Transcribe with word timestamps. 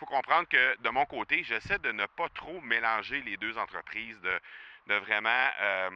faut 0.00 0.06
comprendre 0.06 0.48
que 0.48 0.80
de 0.80 0.88
mon 0.88 1.04
côté, 1.04 1.44
j'essaie 1.44 1.78
de 1.78 1.92
ne 1.92 2.06
pas 2.06 2.28
trop 2.30 2.58
mélanger 2.62 3.20
les 3.20 3.36
deux 3.36 3.58
entreprises, 3.58 4.18
de, 4.22 4.94
vraiment 4.94 5.48
euh, 5.60 5.90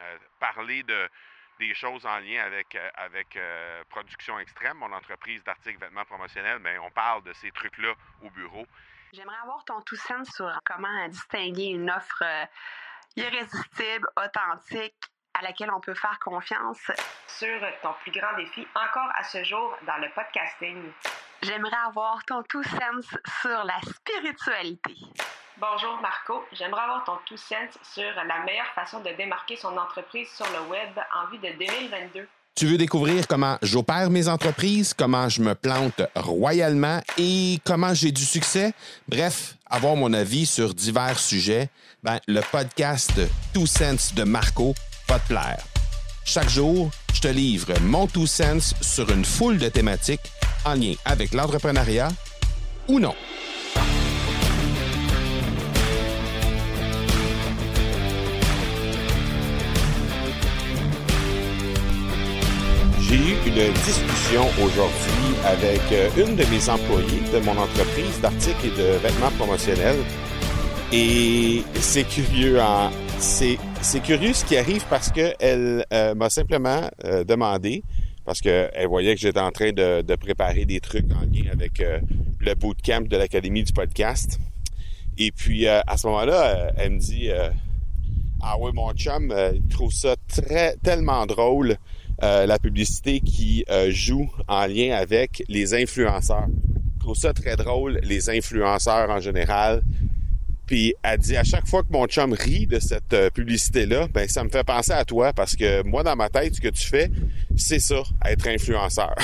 euh, 0.00 0.18
parler 0.38 0.82
de, 0.82 1.08
des 1.58 1.74
choses 1.74 2.04
en 2.04 2.18
lien 2.18 2.44
avec, 2.44 2.74
euh, 2.74 2.90
avec 2.94 3.38
Production 3.88 4.38
Extrême, 4.38 4.76
mon 4.76 4.92
entreprise 4.92 5.42
d'articles 5.44 5.80
vêtements 5.80 6.04
promotionnels, 6.04 6.58
mais 6.58 6.78
on 6.78 6.90
parle 6.90 7.24
de 7.24 7.32
ces 7.32 7.50
trucs-là 7.52 7.94
au 8.22 8.30
bureau. 8.30 8.66
J'aimerais 9.12 9.38
avoir 9.42 9.64
ton 9.64 9.80
tout 9.80 9.96
sens 9.96 10.28
sur 10.34 10.52
comment 10.64 11.08
distinguer 11.08 11.68
une 11.68 11.90
offre 11.90 12.22
irrésistible, 13.16 14.06
authentique, 14.16 14.94
à 15.32 15.42
laquelle 15.42 15.70
on 15.70 15.80
peut 15.80 15.94
faire 15.94 16.18
confiance. 16.18 16.90
Sur 17.26 17.60
ton 17.82 17.94
plus 18.02 18.12
grand 18.12 18.34
défi 18.36 18.66
encore 18.74 19.10
à 19.14 19.24
ce 19.24 19.42
jour 19.42 19.74
dans 19.86 19.96
le 19.96 20.10
podcasting. 20.10 20.92
J'aimerais 21.42 21.76
avoir 21.86 22.24
ton 22.26 22.42
tout 22.48 22.62
sens 22.62 23.04
sur 23.40 23.64
la 23.64 23.78
spiritualité. 23.80 24.94
Bonjour 25.58 25.98
Marco, 26.02 26.44
j'aimerais 26.52 26.82
avoir 26.82 27.04
ton 27.04 27.18
tout 27.26 27.36
sens 27.36 27.78
sur 27.82 28.14
la 28.14 28.44
meilleure 28.44 28.72
façon 28.74 29.00
de 29.00 29.10
démarquer 29.16 29.56
son 29.56 29.76
entreprise 29.76 30.28
sur 30.34 30.46
le 30.46 30.68
web 30.68 30.90
en 31.14 31.30
vue 31.30 31.38
de 31.38 31.58
2022. 31.58 32.28
Tu 32.54 32.66
veux 32.66 32.78
découvrir 32.78 33.26
comment 33.26 33.58
j'opère 33.62 34.10
mes 34.10 34.28
entreprises, 34.28 34.94
comment 34.94 35.28
je 35.28 35.42
me 35.42 35.54
plante 35.54 36.00
royalement 36.14 37.00
et 37.18 37.58
comment 37.64 37.92
j'ai 37.92 38.12
du 38.12 38.24
succès? 38.24 38.72
Bref, 39.08 39.54
avoir 39.68 39.94
mon 39.94 40.12
avis 40.14 40.46
sur 40.46 40.72
divers 40.74 41.18
sujets, 41.18 41.68
ben, 42.02 42.18
le 42.26 42.40
podcast 42.50 43.12
Two 43.52 43.66
Sense 43.66 44.14
de 44.14 44.24
Marco 44.24 44.74
va 45.08 45.18
te 45.18 45.28
plaire. 45.28 45.62
Chaque 46.24 46.48
jour, 46.48 46.90
je 47.16 47.20
te 47.22 47.28
livre 47.28 47.72
mon 47.80 48.06
Two 48.06 48.26
Sense 48.26 48.74
sur 48.82 49.10
une 49.10 49.24
foule 49.24 49.56
de 49.56 49.70
thématiques 49.70 50.30
en 50.66 50.74
lien 50.74 50.92
avec 51.06 51.32
l'entrepreneuriat 51.32 52.10
ou 52.88 53.00
non. 53.00 53.14
J'ai 63.00 63.14
eu 63.14 63.36
une 63.46 63.72
discussion 63.72 64.46
aujourd'hui 64.62 65.30
avec 65.46 65.80
euh, 65.92 66.10
une 66.18 66.36
de 66.36 66.44
mes 66.44 66.68
employées 66.68 67.22
de 67.32 67.38
mon 67.38 67.52
entreprise 67.52 68.20
d'articles 68.20 68.66
et 68.66 68.70
de 68.70 68.98
vêtements 68.98 69.30
promotionnels. 69.38 70.04
Et 70.92 71.64
c'est 71.80 72.04
curieux, 72.04 72.60
hein? 72.60 72.90
C'est, 73.18 74.00
curieux 74.02 74.32
ce 74.32 74.44
qui 74.44 74.56
arrive 74.56 74.84
parce 74.88 75.10
qu'elle 75.10 75.84
euh, 75.92 76.14
m'a 76.14 76.30
simplement 76.30 76.82
euh, 77.04 77.24
demandé 77.24 77.82
parce 78.24 78.40
qu'elle 78.40 78.86
voyait 78.88 79.14
que 79.14 79.20
j'étais 79.20 79.40
en 79.40 79.52
train 79.52 79.72
de, 79.72 80.16
préparer 80.16 80.64
des 80.64 80.80
trucs 80.80 81.06
en 81.12 81.20
lien 81.20 81.50
avec 81.52 81.80
euh, 81.80 82.00
le 82.40 82.54
bootcamp 82.54 83.02
de 83.02 83.16
l'Académie 83.16 83.62
du 83.62 83.72
podcast. 83.72 84.38
Et 85.18 85.30
puis, 85.30 85.66
à 85.66 85.96
ce 85.96 86.06
moment-là, 86.08 86.72
elle 86.76 86.92
me 86.92 86.98
dit 86.98 87.30
Ah 88.42 88.56
oui, 88.60 88.70
mon 88.74 88.92
chum, 88.92 89.34
il 89.54 89.66
trouve 89.68 89.92
ça 89.92 90.14
très 90.28 90.76
tellement 90.82 91.24
drôle, 91.24 91.78
la 92.20 92.58
publicité 92.58 93.20
qui 93.20 93.64
joue 93.88 94.30
en 94.46 94.66
lien 94.66 94.94
avec 94.94 95.42
les 95.48 95.72
influenceurs. 95.72 96.48
Il 96.48 97.00
trouve 97.00 97.16
ça 97.16 97.32
très 97.32 97.56
drôle, 97.56 97.98
les 98.02 98.28
influenceurs 98.28 99.08
en 99.08 99.20
général. 99.20 99.82
Puis 100.66 100.94
elle 101.02 101.18
dit 101.18 101.36
à 101.36 101.44
chaque 101.44 101.66
fois 101.66 101.82
que 101.82 101.92
mon 101.92 102.06
chum 102.06 102.32
rit 102.32 102.66
de 102.66 102.80
cette 102.80 103.12
euh, 103.12 103.30
publicité-là, 103.30 104.08
ben 104.12 104.28
ça 104.28 104.42
me 104.42 104.48
fait 104.48 104.64
penser 104.64 104.92
à 104.92 105.04
toi 105.04 105.32
parce 105.32 105.54
que 105.54 105.82
moi 105.82 106.02
dans 106.02 106.16
ma 106.16 106.28
tête, 106.28 106.56
ce 106.56 106.60
que 106.60 106.68
tu 106.68 106.86
fais, 106.86 107.10
c'est 107.56 107.78
ça, 107.78 108.02
être 108.24 108.48
influenceur. 108.48 109.14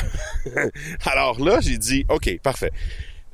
Alors 1.04 1.40
là, 1.40 1.58
j'ai 1.60 1.78
dit 1.78 2.04
OK, 2.08 2.38
parfait. 2.42 2.70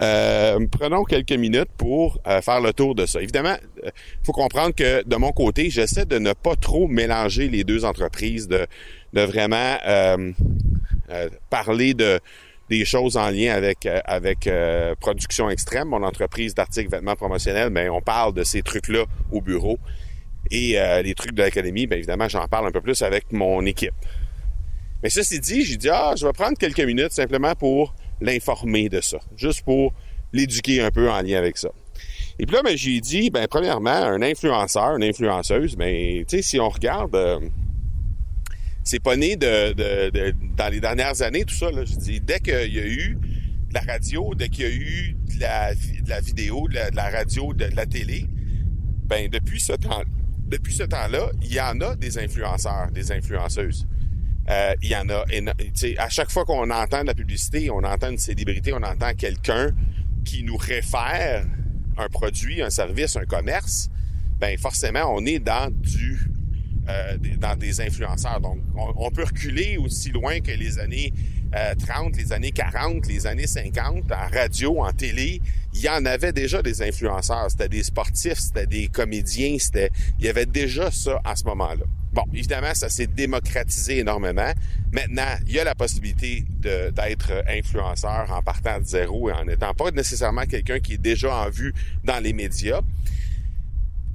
Euh, 0.00 0.64
prenons 0.70 1.02
quelques 1.04 1.32
minutes 1.32 1.70
pour 1.76 2.20
euh, 2.26 2.40
faire 2.40 2.60
le 2.60 2.72
tour 2.72 2.94
de 2.94 3.04
ça. 3.04 3.20
Évidemment, 3.20 3.56
il 3.82 3.90
faut 4.22 4.32
comprendre 4.32 4.74
que 4.74 5.02
de 5.06 5.16
mon 5.16 5.32
côté, 5.32 5.70
j'essaie 5.70 6.06
de 6.06 6.18
ne 6.18 6.32
pas 6.32 6.54
trop 6.54 6.86
mélanger 6.86 7.48
les 7.48 7.64
deux 7.64 7.84
entreprises, 7.84 8.46
de, 8.46 8.66
de 9.12 9.20
vraiment 9.22 9.76
parler 11.50 11.94
de 11.94 12.20
des 12.68 12.84
choses 12.84 13.16
en 13.16 13.30
lien 13.30 13.54
avec 13.54 13.86
euh, 13.86 14.00
avec 14.04 14.46
euh, 14.46 14.94
production 15.00 15.48
extrême, 15.50 15.88
mon 15.88 16.02
entreprise 16.02 16.54
d'articles 16.54 16.90
vêtements 16.90 17.16
promotionnels, 17.16 17.70
mais 17.70 17.84
ben, 17.84 17.92
on 17.92 18.00
parle 18.00 18.34
de 18.34 18.44
ces 18.44 18.62
trucs-là 18.62 19.04
au 19.32 19.40
bureau. 19.40 19.78
Et 20.50 20.78
euh, 20.78 21.02
les 21.02 21.14
trucs 21.14 21.32
de 21.32 21.42
l'académie, 21.42 21.86
bien 21.86 21.98
évidemment, 21.98 22.28
j'en 22.28 22.46
parle 22.46 22.66
un 22.66 22.70
peu 22.70 22.80
plus 22.80 23.02
avec 23.02 23.32
mon 23.32 23.64
équipe. 23.66 23.94
Mais 25.02 25.10
ceci 25.10 25.40
dit, 25.40 25.64
j'ai 25.64 25.76
dit 25.76 25.88
ah, 25.90 26.14
je 26.16 26.26
vais 26.26 26.32
prendre 26.32 26.56
quelques 26.58 26.80
minutes 26.80 27.12
simplement 27.12 27.54
pour 27.54 27.94
l'informer 28.20 28.88
de 28.88 29.00
ça, 29.00 29.18
juste 29.36 29.62
pour 29.62 29.92
l'éduquer 30.32 30.82
un 30.82 30.90
peu 30.90 31.10
en 31.10 31.20
lien 31.22 31.38
avec 31.38 31.56
ça. 31.56 31.70
Et 32.38 32.46
puis 32.46 32.54
là, 32.54 32.62
ben, 32.62 32.76
j'ai 32.76 33.00
dit, 33.00 33.30
ben 33.30 33.46
premièrement, 33.48 33.90
un 33.90 34.22
influenceur, 34.22 34.96
une 34.96 35.04
influenceuse, 35.04 35.76
ben 35.76 36.24
tu 36.24 36.36
sais, 36.36 36.42
si 36.42 36.60
on 36.60 36.68
regarde 36.68 37.16
c'est 38.88 39.00
pas 39.00 39.16
né 39.16 39.36
de, 39.36 39.74
dans 40.56 40.68
les 40.70 40.80
dernières 40.80 41.20
années, 41.20 41.44
tout 41.44 41.54
ça. 41.54 41.70
Là, 41.70 41.84
je 41.84 41.94
dis, 41.94 42.22
dès 42.22 42.40
qu'il 42.40 42.72
y 42.72 42.80
a 42.80 42.86
eu 42.86 43.18
de 43.68 43.74
la 43.74 43.80
radio, 43.80 44.34
dès 44.34 44.48
qu'il 44.48 44.64
y 44.64 44.66
a 44.66 44.74
eu 44.74 45.14
de 45.26 45.40
la, 45.40 46.20
vidéo, 46.22 46.66
de 46.68 46.96
la, 46.96 47.10
radio, 47.10 47.52
de, 47.52 47.66
la 47.66 47.84
télé, 47.84 48.24
ben 49.04 49.28
depuis 49.28 49.60
ce 49.60 49.74
temps, 49.74 50.04
depuis 50.46 50.72
ce 50.72 50.84
temps-là, 50.84 51.28
il 51.42 51.52
y 51.52 51.60
en 51.60 51.78
a 51.82 51.96
des 51.96 52.16
influenceurs, 52.16 52.90
des 52.90 53.12
influenceuses. 53.12 53.86
Euh, 54.48 54.74
il 54.80 54.88
y 54.88 54.96
en 54.96 55.10
a. 55.10 55.26
À 55.98 56.08
chaque 56.08 56.30
fois 56.30 56.46
qu'on 56.46 56.70
entend 56.70 57.02
de 57.02 57.08
la 57.08 57.14
publicité, 57.14 57.68
on 57.68 57.84
entend 57.84 58.08
une 58.08 58.16
célébrité, 58.16 58.72
on 58.72 58.82
entend 58.82 59.12
quelqu'un 59.12 59.72
qui 60.24 60.44
nous 60.44 60.56
réfère 60.56 61.44
un 61.98 62.08
produit, 62.08 62.62
un 62.62 62.70
service, 62.70 63.16
un 63.16 63.26
commerce. 63.26 63.90
Ben 64.40 64.56
forcément, 64.56 65.14
on 65.14 65.26
est 65.26 65.40
dans 65.40 65.70
du 65.70 66.30
euh, 66.88 67.16
dans 67.38 67.56
des 67.56 67.80
influenceurs. 67.80 68.40
Donc, 68.40 68.58
on, 68.74 69.10
peut 69.10 69.24
reculer 69.24 69.76
aussi 69.76 70.10
loin 70.10 70.40
que 70.40 70.52
les 70.52 70.78
années 70.78 71.12
30, 71.86 72.14
euh, 72.14 72.18
les 72.18 72.32
années 72.32 72.50
40, 72.50 73.06
les 73.06 73.26
années 73.26 73.46
50, 73.46 74.10
en 74.10 74.34
radio, 74.34 74.82
en 74.82 74.92
télé, 74.92 75.40
il 75.74 75.80
y 75.80 75.88
en 75.88 76.04
avait 76.06 76.32
déjà 76.32 76.62
des 76.62 76.82
influenceurs. 76.82 77.50
C'était 77.50 77.68
des 77.68 77.82
sportifs, 77.82 78.38
c'était 78.38 78.66
des 78.66 78.88
comédiens, 78.88 79.56
c'était, 79.58 79.90
il 80.18 80.26
y 80.26 80.28
avait 80.28 80.46
déjà 80.46 80.90
ça 80.90 81.20
à 81.24 81.36
ce 81.36 81.44
moment-là. 81.44 81.84
Bon, 82.12 82.24
évidemment, 82.32 82.72
ça 82.74 82.88
s'est 82.88 83.06
démocratisé 83.06 83.98
énormément. 83.98 84.52
Maintenant, 84.92 85.36
il 85.46 85.52
y 85.52 85.60
a 85.60 85.64
la 85.64 85.74
possibilité 85.74 86.44
d'être 86.58 87.44
influenceur 87.48 88.32
en 88.32 88.42
partant 88.42 88.80
de 88.80 88.84
zéro 88.86 89.28
et 89.28 89.32
en 89.32 89.44
n'étant 89.44 89.74
pas 89.74 89.90
nécessairement 89.90 90.46
quelqu'un 90.46 90.80
qui 90.80 90.94
est 90.94 91.02
déjà 91.02 91.34
en 91.34 91.50
vue 91.50 91.74
dans 92.02 92.22
les 92.22 92.32
médias. 92.32 92.80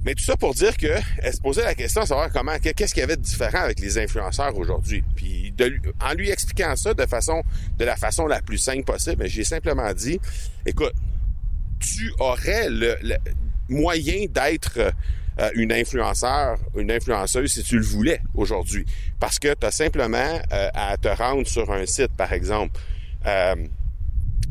Mais 0.04 0.14
tout 0.14 0.24
ça 0.24 0.36
pour 0.36 0.54
dire 0.54 0.76
que 0.76 0.98
elle 1.18 1.32
se 1.32 1.40
posait 1.40 1.64
la 1.64 1.74
question 1.74 2.02
de 2.02 2.06
savoir 2.06 2.30
comment, 2.30 2.56
qu'est-ce 2.58 2.92
qu'il 2.92 3.00
y 3.00 3.04
avait 3.04 3.16
de 3.16 3.22
différent 3.22 3.60
avec 3.60 3.80
les 3.80 3.98
influenceurs 3.98 4.56
aujourd'hui. 4.56 5.02
Puis 5.16 5.52
en 6.00 6.12
lui 6.14 6.30
expliquant 6.30 6.76
ça 6.76 6.92
de 6.92 7.06
façon, 7.06 7.42
de 7.78 7.84
la 7.84 7.96
façon 7.96 8.26
la 8.26 8.42
plus 8.42 8.58
simple 8.58 8.84
possible, 8.84 9.26
j'ai 9.26 9.44
simplement 9.44 9.92
dit, 9.94 10.20
écoute, 10.66 10.92
tu 11.80 12.12
aurais 12.18 12.68
le, 12.68 12.96
moyen 13.68 14.26
d'être 14.28 14.78
euh, 15.40 15.50
une 15.54 15.72
influenceur, 15.72 16.58
une 16.76 16.90
influenceuse 16.90 17.52
si 17.52 17.62
tu 17.62 17.78
le 17.78 17.84
voulais 17.84 18.20
aujourd'hui. 18.34 18.84
Parce 19.18 19.38
que 19.38 19.54
tu 19.54 19.66
as 19.66 19.70
simplement 19.70 20.40
euh, 20.52 20.68
à 20.74 20.96
te 20.96 21.08
rendre 21.08 21.46
sur 21.46 21.72
un 21.72 21.86
site, 21.86 22.14
par 22.16 22.32
exemple. 22.32 22.78
Euh, 23.26 23.54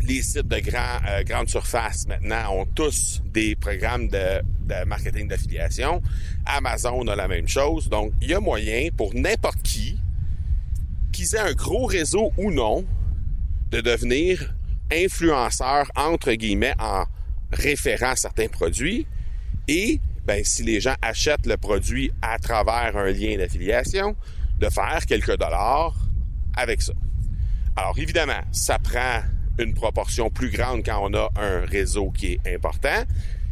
les 0.06 0.22
sites 0.22 0.48
de 0.48 0.60
grand, 0.60 1.00
euh, 1.08 1.24
grande 1.24 1.50
surface 1.50 2.08
maintenant 2.08 2.54
ont 2.54 2.66
tous 2.66 3.22
des 3.26 3.56
programmes 3.56 4.08
de, 4.08 4.42
marketing 4.86 5.28
d'affiliation. 5.28 6.02
Amazon 6.46 7.08
a 7.08 7.16
la 7.16 7.28
même 7.28 7.48
chose. 7.48 7.90
Donc, 7.90 8.14
il 8.22 8.30
y 8.30 8.34
a 8.34 8.40
moyen 8.40 8.90
pour 8.96 9.14
n'importe 9.14 9.62
qui, 9.62 10.00
qu'ils 11.12 11.36
aient 11.36 11.40
un 11.40 11.54
gros 11.54 11.86
réseau 11.86 12.32
ou 12.38 12.52
non, 12.52 12.86
de 13.72 13.82
devenir 13.82 14.54
influenceur, 14.92 15.92
entre 15.96 16.34
guillemets, 16.34 16.74
en 16.80 17.06
référant 17.52 18.16
certains 18.16 18.48
produits. 18.48 19.06
Et, 19.68 20.00
ben, 20.26 20.44
si 20.44 20.64
les 20.64 20.80
gens 20.80 20.96
achètent 21.02 21.46
le 21.46 21.58
produit 21.58 22.12
à 22.22 22.40
travers 22.40 22.98
un 22.98 23.12
lien 23.12 23.38
d'affiliation, 23.38 24.16
de 24.60 24.70
faire 24.70 25.06
quelques 25.06 25.38
dollars 25.38 25.96
avec 26.56 26.82
ça. 26.82 26.94
Alors, 27.76 27.98
évidemment, 27.98 28.42
ça 28.52 28.78
prend 28.80 29.22
une 29.60 29.74
proportion 29.74 30.30
plus 30.30 30.50
grande 30.50 30.84
quand 30.84 31.00
on 31.02 31.14
a 31.14 31.30
un 31.36 31.66
réseau 31.66 32.12
qui 32.12 32.34
est 32.34 32.56
important. 32.56 33.04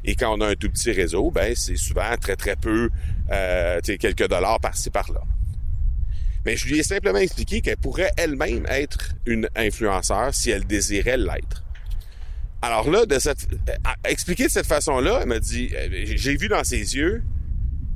Et 0.03 0.15
quand 0.15 0.35
on 0.35 0.41
a 0.41 0.47
un 0.47 0.55
tout 0.55 0.69
petit 0.69 0.91
réseau, 0.91 1.29
ben 1.29 1.53
c'est 1.55 1.77
souvent 1.77 2.15
très 2.19 2.35
très 2.35 2.55
peu, 2.55 2.89
euh, 3.31 3.79
quelques 3.81 4.27
dollars 4.27 4.59
par-ci 4.59 4.89
par-là. 4.89 5.21
Mais 6.45 6.57
je 6.57 6.67
lui 6.67 6.79
ai 6.79 6.83
simplement 6.83 7.19
expliqué 7.19 7.61
qu'elle 7.61 7.77
pourrait 7.77 8.11
elle-même 8.17 8.65
être 8.67 9.13
une 9.27 9.47
influenceur 9.55 10.33
si 10.33 10.49
elle 10.49 10.65
désirait 10.65 11.17
l'être. 11.17 11.63
Alors 12.63 12.89
là, 12.89 13.05
de 13.05 13.19
cette, 13.19 13.47
euh, 13.51 13.73
expliquer 14.05 14.45
de 14.45 14.51
cette 14.51 14.65
façon-là, 14.67 15.19
elle 15.21 15.27
m'a 15.27 15.39
dit, 15.39 15.69
euh, 15.75 15.87
j'ai 16.05 16.35
vu 16.35 16.47
dans 16.47 16.63
ses 16.63 16.95
yeux 16.95 17.23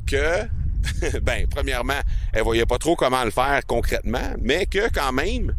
que, 0.05 0.43
ben, 1.21 1.47
premièrement, 1.49 1.99
elle 2.33 2.43
voyait 2.43 2.65
pas 2.65 2.77
trop 2.77 2.95
comment 2.95 3.23
le 3.23 3.31
faire 3.31 3.61
concrètement, 3.65 4.35
mais 4.41 4.67
que 4.67 4.89
quand 4.91 5.11
même, 5.11 5.55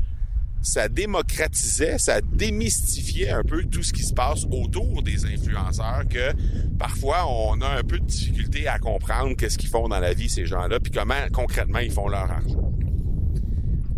ça 0.67 0.89
démocratisait, 0.89 1.99
ça 1.99 2.21
démystifiait 2.21 3.31
un 3.31 3.43
peu 3.43 3.63
tout 3.65 3.83
ce 3.83 3.93
qui 3.93 4.03
se 4.03 4.13
passe 4.13 4.45
autour 4.51 5.03
des 5.03 5.25
influenceurs 5.25 6.03
que 6.11 6.33
parfois 6.77 7.27
on 7.29 7.61
a 7.61 7.69
un 7.69 7.83
peu 7.83 7.99
de 7.99 8.05
difficulté 8.05 8.67
à 8.67 8.79
comprendre 8.79 9.37
qu'est-ce 9.37 9.59
qu'ils 9.59 9.71
font 9.71 9.89
dans 9.89 10.01
la 10.01 10.13
vie 10.13 10.29
ces 10.29 10.45
gens-là 10.45 10.81
puis 10.81 10.91
comment 10.91 11.15
concrètement 11.33 11.79
ils 11.79 11.93
font 11.93 12.09
leur 12.09 12.31
argent. 12.31 12.73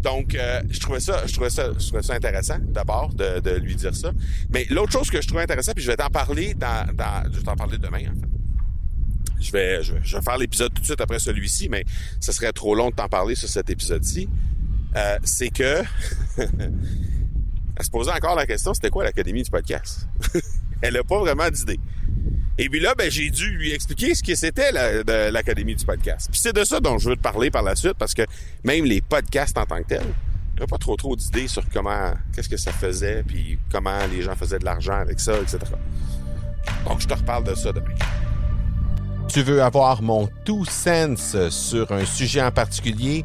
Donc, 0.03 0.35
euh, 0.35 0.62
je 0.70 0.79
trouvais 0.79 1.00
ça, 1.00 1.26
je 1.26 1.32
trouvais 1.32 1.50
ça, 1.50 1.73
je 1.76 1.87
trouvais 1.87 2.03
ça 2.03 2.15
intéressant 2.15 2.59
d'abord 2.61 3.12
de, 3.15 3.59
lui 3.59 3.75
dire 3.75 3.94
ça. 3.97 4.12
Mais 4.53 4.65
l'autre 4.70 4.93
chose 4.93 5.11
que 5.11 5.20
je 5.20 5.26
trouvais 5.26 5.43
intéressant, 5.43 5.73
puis 5.75 5.82
je 5.82 5.91
vais 5.91 5.97
t'en 5.97 6.09
parler 6.09 6.55
dans, 6.55 6.87
je 7.32 7.38
vais 7.38 7.43
t'en 7.43 7.56
parler 7.56 7.79
demain 7.79 8.03
en 8.11 8.15
fait. 8.15 8.29
Je 9.41 9.53
vais 9.53 10.23
faire 10.23 10.38
l'épisode 10.38 10.73
tout 10.75 10.81
de 10.81 10.87
suite 10.87 11.00
après 11.00 11.19
celui-ci, 11.19 11.69
mais 11.69 11.85
ce 12.20 12.32
serait 12.32 12.53
trop 12.53 12.75
long 12.75 12.91
de 12.91 12.94
t'en 12.94 13.09
parler 13.09 13.35
sur 13.35 13.49
cet 13.49 13.70
épisode-ci. 13.70 14.29
Euh, 14.98 15.18
c'est 15.22 15.50
que 15.50 15.82
elle 16.38 17.84
se 17.84 17.90
posait 17.90 18.10
encore 18.10 18.34
la 18.34 18.46
question, 18.46 18.74
c'était 18.74 18.90
quoi 18.90 19.04
l'académie 19.04 19.42
du 19.42 19.50
podcast? 19.50 20.08
Elle 20.82 20.96
a 20.96 21.04
pas 21.04 21.18
vraiment 21.20 21.48
d'idée. 21.48 21.78
Et 22.56 22.68
puis 22.68 22.80
là, 22.80 22.94
ben, 22.96 23.08
j'ai 23.08 23.30
dû 23.30 23.50
lui 23.50 23.72
expliquer 23.72 24.16
ce 24.16 24.22
que 24.22 24.34
c'était 24.34 24.72
l'Académie 25.30 25.76
du 25.76 25.84
podcast. 25.84 26.28
Puis 26.30 26.40
c'est 26.40 26.52
de 26.52 26.64
ça 26.64 26.80
dont 26.80 26.98
je 26.98 27.10
veux 27.10 27.16
te 27.16 27.20
parler 27.20 27.50
par 27.50 27.62
la 27.62 27.76
suite, 27.76 27.94
parce 27.94 28.14
que 28.14 28.22
même 28.64 28.84
les 28.84 29.00
podcasts 29.00 29.56
en 29.56 29.64
tant 29.64 29.78
que 29.78 29.88
tels, 29.88 30.14
il 30.54 30.58
n'y 30.58 30.64
a 30.64 30.66
pas 30.66 30.78
trop 30.78 30.96
trop 30.96 31.14
d'idées 31.14 31.46
sur 31.46 31.62
comment, 31.68 32.14
qu'est-ce 32.34 32.48
que 32.48 32.56
ça 32.56 32.72
faisait, 32.72 33.22
puis 33.22 33.58
comment 33.70 34.04
les 34.10 34.22
gens 34.22 34.34
faisaient 34.34 34.58
de 34.58 34.64
l'argent 34.64 34.98
avec 34.98 35.20
ça, 35.20 35.34
etc. 35.38 35.58
Donc, 36.84 37.00
je 37.00 37.06
te 37.06 37.14
reparle 37.14 37.44
de 37.44 37.54
ça 37.54 37.72
demain. 37.72 37.94
Tu 39.28 39.42
veux 39.42 39.62
avoir 39.62 40.02
mon 40.02 40.28
tout 40.44 40.64
sens 40.64 41.36
sur 41.50 41.92
un 41.92 42.04
sujet 42.04 42.42
en 42.42 42.50
particulier? 42.50 43.24